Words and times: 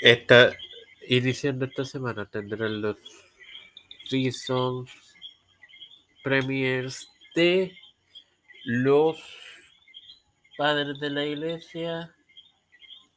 Esta, 0.00 0.56
iniciando 1.08 1.64
esta 1.64 1.84
semana 1.84 2.24
tendrán 2.24 2.80
los 2.80 2.96
seasons 4.04 4.90
premiers 6.22 7.10
de 7.34 7.76
los 8.64 9.16
padres 10.56 11.00
de 11.00 11.10
la 11.10 11.24
iglesia 11.24 12.14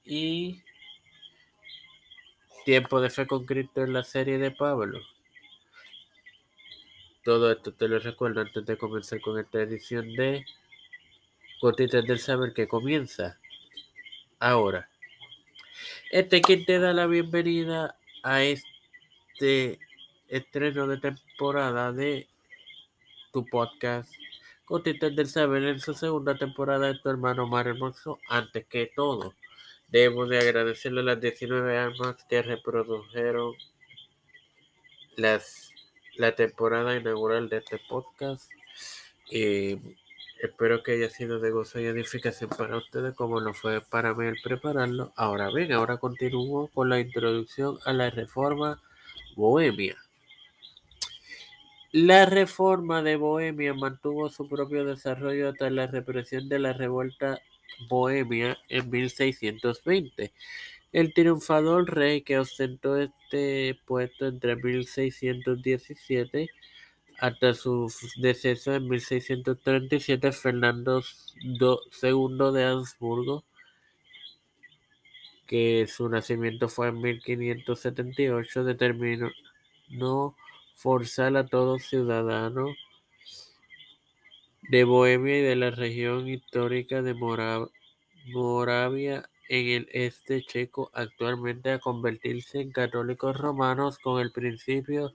y 0.03 0.63
Tiempo 2.65 2.99
de 2.99 3.09
Fe 3.09 3.27
con 3.27 3.45
Cristo 3.45 3.83
en 3.83 3.93
la 3.93 4.03
serie 4.03 4.39
de 4.39 4.51
Pablo. 4.51 4.99
Todo 7.23 7.51
esto 7.51 7.73
te 7.73 7.87
lo 7.87 7.99
recuerdo 7.99 8.41
antes 8.41 8.65
de 8.65 8.77
comenzar 8.77 9.21
con 9.21 9.39
esta 9.39 9.61
edición 9.61 10.13
de 10.15 10.45
Gotitas 11.61 12.05
del 12.05 12.19
Saber 12.19 12.53
que 12.53 12.67
comienza 12.67 13.37
ahora. 14.39 14.90
Este 16.09 16.41
quien 16.41 16.65
te 16.65 16.79
da 16.79 16.93
la 16.93 17.05
bienvenida 17.05 17.95
a 18.23 18.43
este 18.43 19.79
estreno 20.27 20.87
de 20.87 20.97
temporada 20.97 21.91
de 21.91 22.27
tu 23.31 23.45
podcast 23.45 24.11
Gotitas 24.65 25.15
del 25.15 25.27
Saber 25.27 25.63
en 25.63 25.79
su 25.79 25.93
segunda 25.93 26.35
temporada 26.35 26.87
de 26.87 26.99
tu 26.99 27.09
hermano 27.09 27.47
Mar 27.47 27.67
Hermoso. 27.67 28.19
Antes 28.29 28.65
que 28.65 28.91
todo, 28.95 29.33
debo 29.89 30.25
de 30.25 30.39
agradecerle 30.39 31.01
a 31.01 31.03
las 31.03 31.21
19 31.21 31.77
almas 31.77 32.17
que 32.29 32.41
reprodujeron 32.41 33.53
las 35.17 35.71
la 36.17 36.35
temporada 36.35 36.95
inaugural 36.97 37.49
de 37.49 37.57
este 37.57 37.79
podcast. 37.89 38.49
Y 39.29 39.75
espero 40.41 40.83
que 40.83 40.93
haya 40.93 41.09
sido 41.09 41.39
de 41.39 41.51
gozo 41.51 41.79
y 41.79 41.85
edificación 41.85 42.49
para 42.49 42.77
ustedes 42.77 43.13
como 43.15 43.39
lo 43.39 43.53
fue 43.53 43.81
para 43.81 44.13
mí 44.13 44.27
el 44.27 44.37
prepararlo. 44.43 45.13
Ahora 45.15 45.49
bien, 45.53 45.71
ahora 45.71 45.97
continúo 45.97 46.67
con 46.73 46.89
la 46.89 46.99
introducción 46.99 47.77
a 47.85 47.93
la 47.93 48.09
reforma 48.09 48.81
bohemia. 49.35 49.97
La 51.93 52.25
reforma 52.25 53.03
de 53.03 53.17
Bohemia 53.17 53.73
mantuvo 53.73 54.29
su 54.29 54.47
propio 54.47 54.85
desarrollo 54.85 55.49
hasta 55.49 55.69
la 55.69 55.87
represión 55.87 56.47
de 56.47 56.57
la 56.57 56.71
revuelta 56.71 57.41
bohemia 57.89 58.57
en 58.69 58.89
1620. 58.89 60.31
El 60.93 61.13
triunfador 61.13 61.93
rey 61.93 62.21
que 62.21 62.39
ostentó 62.39 62.95
este 62.95 63.77
puesto 63.85 64.27
entre 64.27 64.55
1617 64.55 66.49
hasta 67.21 67.53
su 67.53 67.93
deceso 68.17 68.73
en 68.73 68.89
1637, 68.89 70.31
Fernando 70.31 71.03
II 71.43 72.51
de 72.51 72.63
Habsburgo, 72.65 73.43
que 75.45 75.87
su 75.87 76.09
nacimiento 76.09 76.67
fue 76.67 76.87
en 76.87 76.99
1578, 76.99 78.63
determinó 78.63 79.29
no 79.89 80.35
forzar 80.75 81.37
a 81.37 81.45
todo 81.45 81.77
ciudadano 81.77 82.73
de 84.63 84.83
Bohemia 84.83 85.37
y 85.37 85.41
de 85.43 85.55
la 85.55 85.69
región 85.69 86.27
histórica 86.27 87.03
de 87.03 87.13
Moravia 88.33 89.29
en 89.47 89.67
el 89.67 89.89
este 89.91 90.41
checo 90.41 90.89
actualmente 90.95 91.71
a 91.71 91.77
convertirse 91.77 92.61
en 92.61 92.71
católicos 92.71 93.37
romanos 93.37 93.99
con 93.99 94.19
el 94.19 94.31
principio 94.31 95.13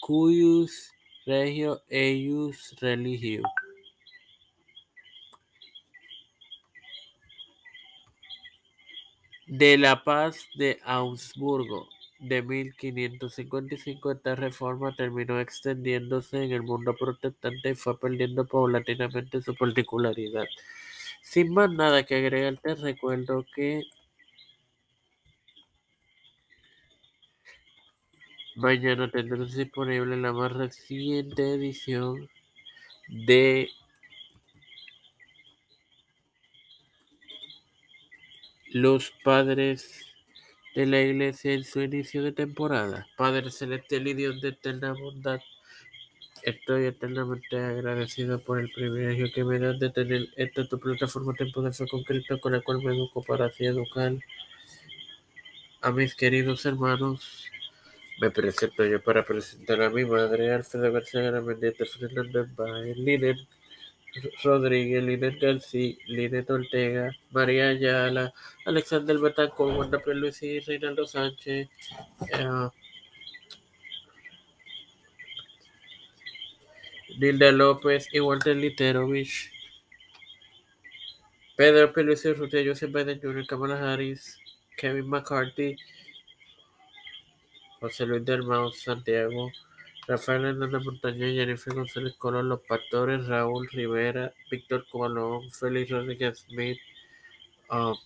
cuius 0.00 0.92
regio 1.26 1.80
eius 1.88 2.74
religio. 2.80 3.42
De 9.46 9.78
la 9.78 10.02
paz 10.02 10.48
de 10.54 10.80
Augsburgo 10.84 11.88
de 12.18 12.42
1555 12.42 14.12
esta 14.12 14.34
reforma 14.34 14.94
terminó 14.96 15.40
extendiéndose 15.40 16.42
en 16.44 16.52
el 16.52 16.62
mundo 16.62 16.94
protestante 16.98 17.70
y 17.70 17.74
fue 17.74 17.98
perdiendo 17.98 18.46
paulatinamente 18.46 19.42
su 19.42 19.54
particularidad. 19.54 20.46
Sin 21.22 21.52
más 21.52 21.70
nada 21.70 22.04
que 22.04 22.16
agregar, 22.16 22.56
te 22.58 22.74
recuerdo 22.74 23.44
que 23.54 23.82
mañana 28.56 29.10
tendrás 29.10 29.54
disponible 29.54 30.16
la 30.16 30.32
más 30.32 30.52
reciente 30.52 31.54
edición 31.54 32.28
de 33.08 33.70
los 38.72 39.10
padres 39.22 40.06
de 40.74 40.86
la 40.86 41.00
iglesia 41.00 41.52
en 41.52 41.64
su 41.64 41.82
inicio 41.82 42.22
de 42.22 42.32
temporada. 42.32 43.06
Padre 43.16 43.50
celestial 43.50 44.06
y 44.08 44.14
Dios 44.14 44.40
de 44.40 44.48
eterna 44.50 44.92
bondad 44.92 45.40
Estoy 46.42 46.86
eternamente 46.86 47.56
agradecido 47.56 48.40
por 48.40 48.58
el 48.58 48.68
privilegio 48.72 49.30
que 49.32 49.44
me 49.44 49.60
das 49.60 49.78
de 49.78 49.90
tener 49.90 50.26
esta 50.36 50.66
tu 50.66 50.80
plataforma 50.80 51.34
Tiempo 51.34 51.62
de 51.62 51.72
Fe 51.72 51.86
con 51.86 52.02
Cristo, 52.02 52.40
con 52.40 52.50
la 52.50 52.60
cual 52.60 52.82
me 52.82 52.92
educo 52.92 53.22
para 53.22 53.46
así 53.46 53.64
educar 53.64 54.12
a 55.80 55.90
mis 55.92 56.16
queridos 56.16 56.66
hermanos. 56.66 57.44
Me 58.20 58.30
presento 58.30 58.84
yo 58.84 59.02
para 59.02 59.24
presentar 59.24 59.82
a 59.82 59.90
mi 59.90 60.04
madre, 60.04 60.52
Alfredo 60.52 60.92
García 60.92 61.32
Mendieta 61.40 61.84
Fernández 61.84 62.54
Baez, 62.54 62.96
Linet 62.96 63.38
Rodríguez, 64.44 65.02
Linet 65.02 65.40
García, 65.40 65.96
Linet 66.06 66.48
Ortega, 66.50 67.10
María 67.30 67.68
Ayala, 67.68 68.32
Alexander 68.66 69.18
Betancourt, 69.18 69.76
Wanda 69.76 70.00
Luis 70.06 70.42
y 70.42 70.60
Reinaldo 70.60 71.06
Sánchez. 71.06 71.68
Uh, 72.20 72.70
Nilda 77.18 77.52
López 77.52 78.08
y 78.12 78.20
Walter 78.20 78.56
Literovich, 78.56 79.50
Pedro 81.56 81.92
Pelusi 81.92 82.32
Rutia, 82.32 82.64
Joseph 82.64 82.90
Biden 82.92 83.20
Jr., 83.20 83.46
Kamala 83.46 83.78
Harris, 83.78 84.38
Kevin 84.76 85.08
McCarthy, 85.08 85.76
José 87.82 88.06
Luis 88.06 88.24
del 88.24 88.44
Santiago, 88.74 89.50
Rafael 90.06 90.44
Hernández 90.44 90.84
Montaña, 90.84 91.26
Jennifer 91.26 91.74
González 91.74 92.14
Colón, 92.16 92.48
Los 92.48 92.60
Pastores, 92.60 93.26
Raúl 93.26 93.68
Rivera, 93.72 94.32
Víctor 94.48 94.86
Colón, 94.88 95.50
Félix 95.50 95.90
Rodríguez 95.90 96.38
Smith, 96.48 96.78
um, 97.70 97.96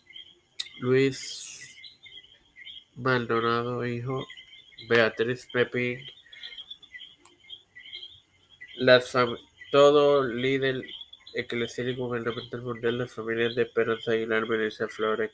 Luis 0.79 1.77
Maldonado, 2.97 3.87
hijo, 3.87 4.27
Beatriz 4.89 5.47
Pepín, 5.53 6.01
todo 9.71 10.25
líder 10.25 10.85
eclesial 11.35 11.91
y 11.91 11.97
gubernamental 11.97 12.63
mundial, 12.63 12.97
las 12.97 13.13
familias 13.13 13.55
de 13.55 13.65
Esperanza 13.65 14.13
Aguilar, 14.13 14.49
Melissa 14.49 14.89
Flores, 14.89 15.33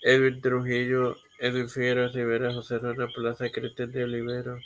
Edwin 0.00 0.40
Trujillo, 0.40 1.18
Edwin 1.38 1.68
Figueroa 1.68 2.08
Rivera, 2.08 2.52
José 2.54 2.78
Rona 2.78 3.08
Plaza, 3.08 3.50
Cristian 3.50 3.92
de 3.92 4.04
Olivero. 4.04 4.58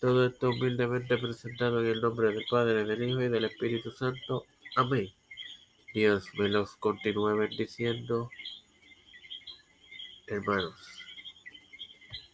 Todo 0.00 0.26
esto 0.26 0.50
humildemente 0.50 1.16
presentado 1.16 1.80
en 1.80 1.86
el 1.86 2.00
nombre 2.02 2.28
del 2.28 2.44
Padre, 2.50 2.84
del 2.84 3.02
Hijo 3.02 3.22
y 3.22 3.28
del 3.28 3.46
Espíritu 3.46 3.90
Santo. 3.90 4.44
Amén. 4.76 5.08
Dios 5.94 6.26
me 6.34 6.48
los 6.48 6.72
continúe 6.76 7.36
bendiciendo, 7.36 8.30
hermanos. 10.26 11.01